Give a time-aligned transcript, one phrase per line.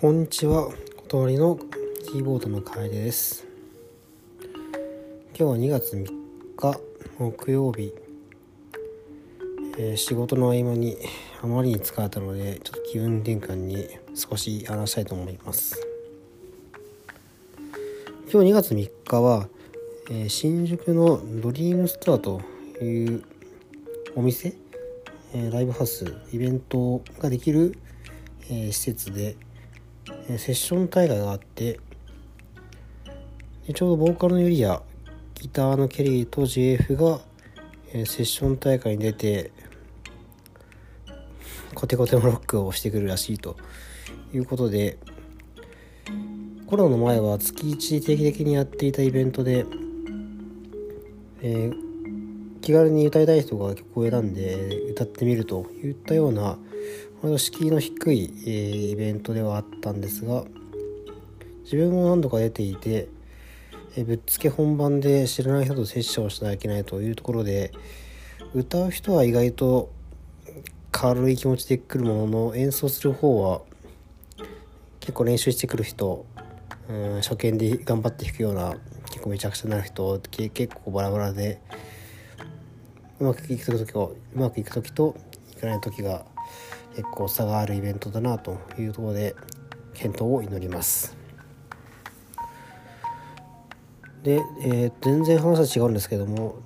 [0.00, 0.70] こんにちは、
[1.08, 1.58] 小通りの
[2.12, 3.44] キーボードの楓です。
[5.36, 6.06] 今日は2月3
[6.54, 6.80] 日
[7.18, 7.92] 木曜日、
[9.76, 10.96] えー、仕事の合間に
[11.42, 15.84] あまりに疲れたのでちょっと気分転換に少し話したいと思います。
[18.32, 19.48] 今日2月3日は、
[20.10, 22.40] えー、新宿のドリームストアと
[22.80, 23.24] いう
[24.14, 24.54] お店、
[25.34, 27.76] えー、ライブハウスイベントができる、
[28.48, 29.36] え施設で
[30.36, 31.80] セッション大会があって
[33.66, 34.82] でちょうどボーカルのユリア
[35.34, 37.20] ギターのケリーと JF が
[37.94, 39.52] えセッション大会に出て
[41.74, 43.56] コテコテのロックをしてくるらしいと。
[44.34, 44.98] いうことで
[46.66, 49.64] コロナの前は月1定期的にやっていたイベントで、
[51.40, 56.58] えー、気軽に歌いたい人が曲を選んで歌ってみるといったような
[57.22, 60.44] 敷居の低い、えー、イベントではあったんですが
[61.64, 63.08] 自分も何度か出ていて、
[63.96, 67.72] えー、ぶっつけ本番で知らない人とセッションをしなきゃいけないというところで
[68.54, 69.90] 歌う人は意外と
[70.92, 73.62] 軽い気持ちで来るものの演奏する方は
[75.00, 76.24] 結構練習してくる人、
[76.88, 78.76] うん、初見で頑張って弾くような
[79.10, 81.60] 結構めちゃくちゃなる人結構バラバラで
[83.18, 85.16] うまくいく時とうまくいく時と
[85.52, 86.24] いかない時が
[86.98, 89.36] 結構差があるイベントだなというところで
[89.94, 91.16] 検討を祈ります。
[94.24, 96.56] で、えー、全然話は違うんですけども、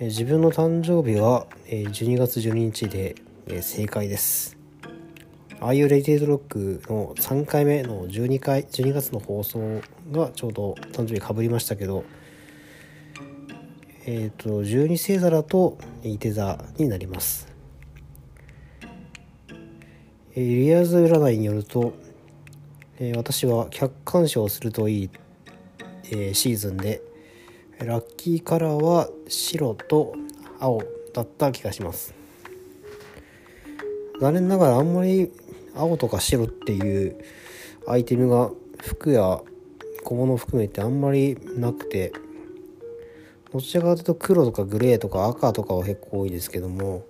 [0.00, 3.14] えー、自分の誕生日は、えー、12月12日で、
[3.46, 4.58] えー、正解です。
[5.60, 12.04] ああいうレイテードロックの3回目の12回12月の放送がちょうど誕生日かぶりましたけど
[14.06, 17.47] えっ、ー、と12星座だとい手座になります。
[20.38, 21.94] えー、リアーズ占いによると、
[23.00, 25.10] えー、私は客観視をするといい、
[26.12, 27.02] えー、シーズンで
[27.80, 30.14] ラッキーカラーは白と
[30.60, 30.80] 青
[31.12, 32.14] だった気がします。
[34.20, 35.32] 残念ながらあんまり
[35.74, 37.18] 青とか白っていう
[37.88, 39.40] アイテムが服や
[40.04, 42.12] 小物含めてあんまりなくて
[43.52, 47.06] どちらかというと黒とかグレーとか赤とかは結構多いですけども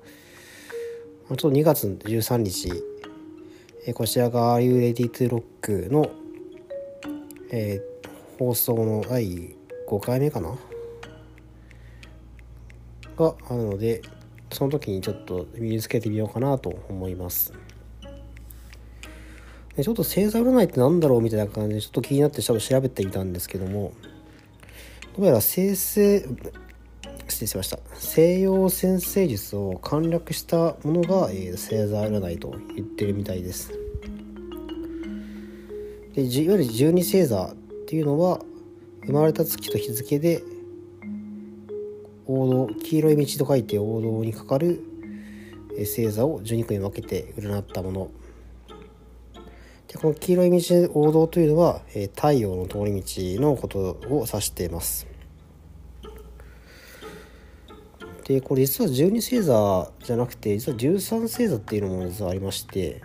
[1.28, 2.97] ちょっと2月13日
[3.88, 6.10] えこちらが Are You Ready to Rock の、
[7.50, 9.54] えー、放送の第
[9.88, 10.59] 5回目かな？
[13.16, 14.03] があるので
[14.53, 17.54] その時にちょっと身につけてみようかなと思います。
[19.75, 23.94] でちょっと星座占いって何だろうみたいな感じでちょっと気になってちょっと調べてみたんですけども
[25.16, 26.27] どうやら生成
[27.38, 27.78] 失礼しました。
[27.94, 33.72] 西洋先生術を簡略したものが、えー、星座占いと言ってるみたいです。
[36.15, 37.54] でいわゆる十二星座っ
[37.87, 38.41] ていうのは
[39.06, 40.43] 生まれた月と日付で
[42.27, 44.82] 王道黄色い道と書いて王道にかかる
[45.78, 48.10] 星座を12個に分けて占ったもの。
[49.87, 53.78] でこの黄色い道王道というのはえ太陽の通り道のこと
[54.10, 55.08] を指しています。
[58.28, 63.03] でこれ実は12星座じゃなくて実は13星座っていうのも実はありまして。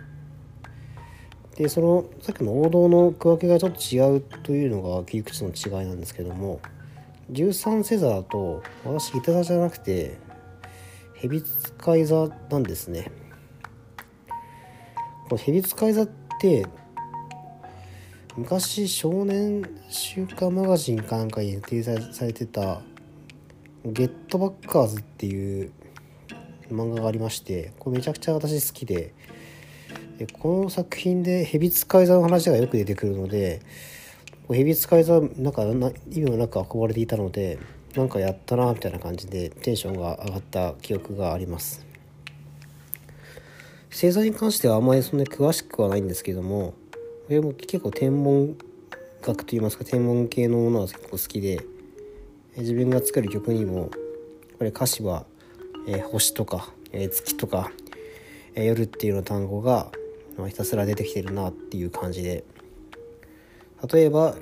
[1.56, 6.60] でそのさっきの王道の区分けがちょっと違うというのが切り口の違いなんですけども
[7.30, 10.18] 13星座だと私いた座じゃなくて
[11.14, 13.10] 蛇使い座なんですね。
[15.28, 16.08] この蛇使い座っ
[16.40, 16.66] て
[18.36, 22.82] 昔少年週刊マガジンかなんかに掲載されてた
[23.84, 25.70] ゲットバッカーズっていう
[26.70, 29.12] 漫画がありましてこれめちゃくちゃ私好きで
[30.18, 33.60] でこの作品で蛇使い座の話がよく出てくるので
[34.48, 37.58] 蛇使い座なんか意味もなく憧れていたので
[37.94, 41.84] なんかやったなみたいな感じでテンションが上がった記憶があります。
[43.90, 46.74] 星座に関してはあまりそんなに詳しくはないんですけども
[47.26, 48.58] これも結構天文
[49.22, 51.64] 学といいますか天文系のものは結構好きで
[52.56, 53.90] 自分が作る曲にも
[54.58, 55.26] これ歌詞は、
[55.88, 57.72] えー、星とか、えー、月とか、
[58.54, 59.90] えー、夜っていうの単語が、
[60.38, 62.44] ま、ひたすら出てきてるなっていう感じで。
[63.92, 64.34] 例えば、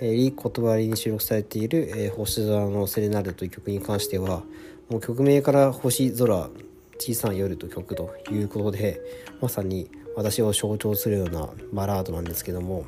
[0.00, 4.42] えー、いい言葉に収録されている「えー、星空のセレナーデ」という曲に関しては
[4.90, 6.50] もう曲名から星空
[6.98, 9.00] 小さな夜と曲ということで
[9.40, 12.84] まさに私を象徴するようなバラードなんですけども。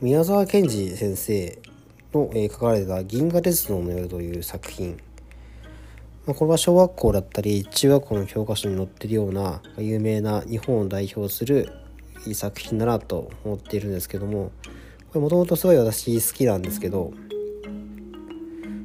[0.00, 1.62] 宮沢賢治先生
[2.14, 4.96] の、え、書かれた「銀河鉄道の夜」という作品、
[6.26, 11.70] ま、これは小学校だったり中学校の教科書に載ってるような有名な日本を代表する
[12.32, 14.52] 作品だなと思っているんですけども
[15.08, 17.12] これもともとすごい私好きなんですけど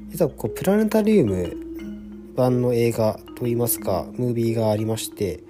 [0.09, 1.55] 実はこうプラネタリウム
[2.35, 5.43] 版の映画といいますかムービーがありまして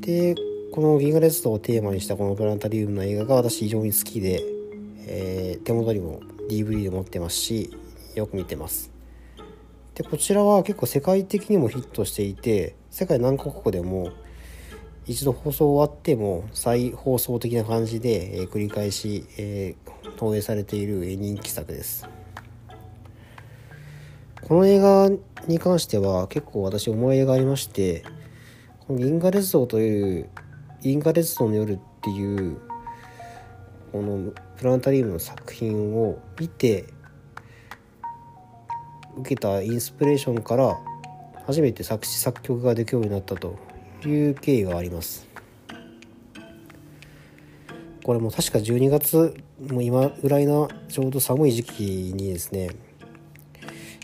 [0.00, 0.34] で
[0.72, 4.42] この銀河鉄道をテーマにしたこのプラネタリウムの映画が私非常に好きで、
[5.06, 6.20] えー、手元にも
[6.50, 7.70] DVD で持ってますし
[8.14, 8.90] よく見てます。
[9.94, 14.12] でこちらは結構世界的にもヒットしていて世界何カ国でも
[15.06, 22.08] 一度放送終わっても再放送的な感じで、えー、繰り返し、えー、放映されている人気作です。
[24.42, 25.08] この映画
[25.46, 28.02] に関しては結構私思い入れがありまして
[28.86, 30.28] この銀河鉄道という
[30.80, 32.58] 銀河鉄道の夜っていう
[33.92, 36.86] このプラネタリウムの作品を見て
[39.18, 40.78] 受けたインスピレーションから
[41.46, 43.58] 初めて作詞作曲ができるようになったと
[44.04, 45.28] いう経緯があります。
[48.04, 49.36] これも確か12月
[49.70, 51.82] もう今ぐらいなちょうど寒い時期
[52.14, 52.70] にですね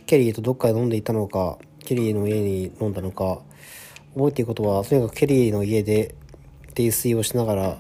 [0.05, 3.41] ケリーとどっかで飲んでいたのかケリーの家に飲んだのか
[4.15, 6.15] 覚えていることはとにかくケリーの家で
[6.75, 7.79] 泥酔をしながら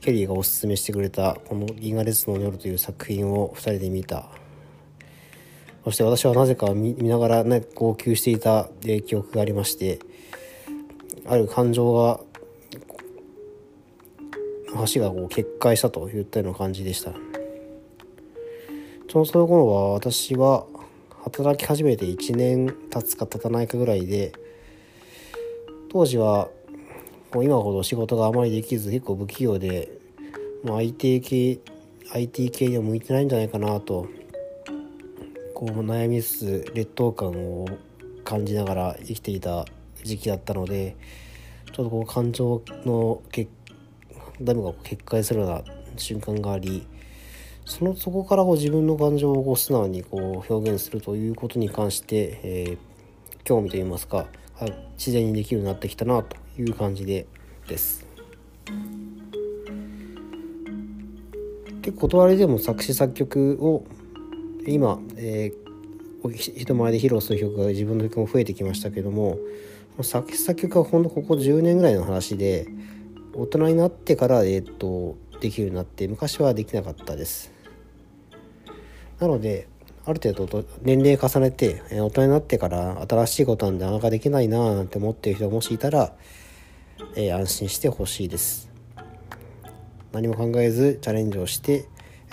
[0.00, 4.28] ケリーがおすすめしてくれたこの「銀河鉄道の夜」という作品を2人で見た。
[5.84, 8.68] そして私はなぜか見ながらね号泣していた
[9.06, 10.00] 記憶がありまして
[11.24, 12.20] ある感情が
[14.92, 17.12] 橋がこう決壊したといったような感じでした。
[19.10, 20.66] そのその頃は私は
[21.24, 24.32] 働き始めて1年経つか経たないかぐらいで
[25.90, 26.50] 当時は
[27.32, 29.90] もう今ほど仕事があまりできず結構不器用で
[30.64, 31.60] もう IT 系
[32.12, 34.08] IT 系には向いてないんじゃないかなと
[35.54, 37.66] こう悩みつつ劣等感を
[38.24, 39.66] 感じながら生きていた
[40.04, 40.96] 時期だったので
[41.66, 43.20] ちょっとこう感情の
[44.40, 45.62] ダムが決壊するような
[45.96, 46.86] 瞬間があり
[47.66, 54.26] そのそこからこう自分の感情をこう素直にこう表現するということに関して、えー、興味といいますか
[54.96, 56.47] 自然にできるようになってきたなと。
[56.58, 57.26] いう感じで
[57.66, 58.06] です。
[61.82, 63.86] 結構断りでも作詞作曲を
[64.66, 69.38] 今、えー、人前で披露する曲が自分の曲も増えてきましたけども
[70.02, 72.66] 作詞作曲はほんとここ10年ぐらいの話で
[73.34, 77.52] 大人になってから、えーと、できるようになって昔はできなかったです。
[79.20, 79.68] なので
[80.04, 86.14] ある程度年齢重ねて大人になってから新しいことなんでなかなかできないなーなんて思ってる人がもしいたら、
[87.14, 88.70] えー、安心してほしいです。
[90.12, 91.86] 何も考えずチャレンジをして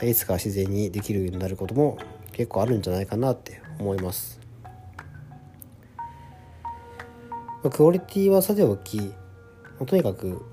[0.03, 1.97] いつか自然にできるようになることも
[2.31, 4.39] 結構あるんじゃないかなって思います。
[7.69, 9.11] クオリティはさておき
[9.85, 10.45] とにかく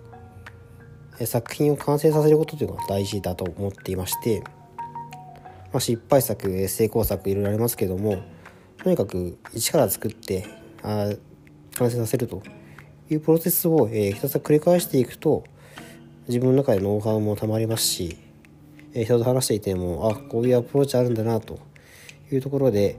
[1.26, 4.50] 作品を完成させることというのが大事だと思っていまして、ま
[5.74, 8.22] あ、失敗作成功作いろいろありますけども
[8.82, 10.46] とにかく一から作って
[10.82, 11.10] あ
[11.76, 12.42] 完成させると
[13.14, 15.44] いうプロセスを、えー、ひたすら繰り返していくと
[16.28, 18.16] 自分の中でノウハウもたまりますし、
[18.94, 21.58] えー、人と話していてもあこういうアプローチあるんだなと
[22.30, 22.98] いうところで、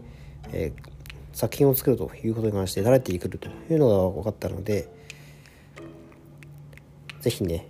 [0.51, 0.89] えー、
[1.33, 4.89] 作品を作るということに関して慣れてくというのが分かったので
[7.22, 7.67] 是非ね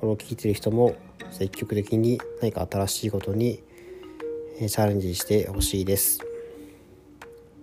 [0.00, 0.96] この聞いてる人も
[1.30, 3.62] 積極的に何か新しいことに
[4.58, 6.20] チャレンジしてほしいです。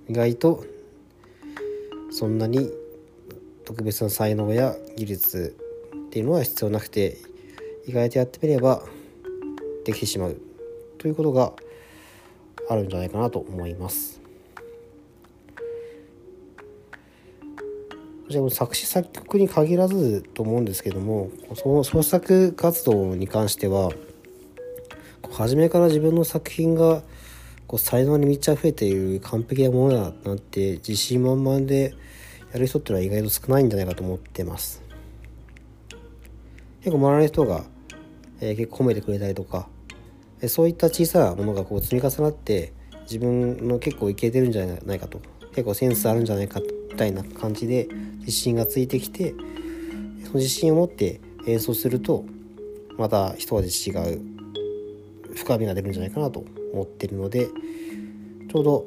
[0.07, 0.63] 意外と
[2.11, 2.71] そんなに
[3.65, 5.57] 特別な才能や技術
[6.07, 7.17] っていうのは必要なくて
[7.87, 8.83] 意外とやってみれば
[9.83, 10.39] できてしまう
[10.97, 11.53] ということが
[12.69, 14.21] あるんじゃないかなと思います。
[18.27, 23.91] じゃあ作詞作曲に限らずと思うんですけどもその創作活動に関しては
[25.31, 27.03] 初めから自分の作品が
[27.67, 31.93] こう才能に満ち溢れている完璧なものだなんて自信満々で
[32.53, 34.85] やる人っていうのは意外と少ないんじゃないかと思ってます。
[36.85, 37.65] 結構周りの人が、
[38.41, 39.67] えー、結構褒めてくれたりとか
[40.47, 42.73] そういった小さなものがこう積み重なって
[43.05, 46.59] 自分の結構いけてるんじゃないかと結構センスあるんじゃないか
[46.91, 47.87] みたいな感じで
[48.19, 49.33] 自信がついてきて
[50.25, 52.23] その自信を持って演奏すると
[52.99, 54.21] また一味違う
[55.35, 58.85] 深みが出るんじゃないかなと思ってるのでちょうど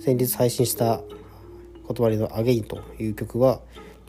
[0.00, 1.02] 先日配信した
[1.86, 3.60] 「断りのアゲイン」という曲は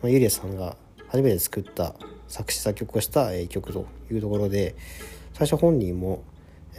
[0.04, 0.78] ゆりやさんが
[1.08, 1.96] 初めて作った
[2.28, 4.76] 作詞作曲をした曲というところで
[5.34, 6.24] 最初本人も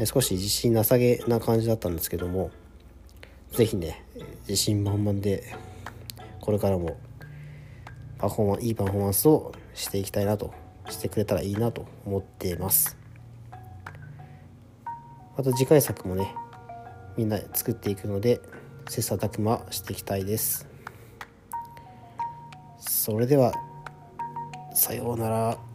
[0.04, 2.50] 少し自信なさげな感じだったんですけども
[3.52, 4.04] 是非ね
[4.48, 5.44] 自信満々で
[6.40, 6.96] これからも
[8.18, 10.52] パフォーマンいいパフォーマンスをしていきたいなと
[10.88, 12.96] してくれたらいいなと思っています。
[15.36, 16.34] また次回作もね
[17.16, 18.40] みんな作っていくので
[18.88, 20.75] 切磋琢磨していきたいです。
[23.06, 23.52] それでは
[24.75, 25.65] さようなら。